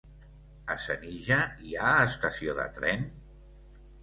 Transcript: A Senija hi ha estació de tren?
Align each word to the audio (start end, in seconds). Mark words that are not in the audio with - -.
A 0.75 0.77
Senija 0.85 1.37
hi 1.67 1.75
ha 1.83 1.91
estació 2.07 2.57
de 2.63 2.67
tren? 2.79 3.07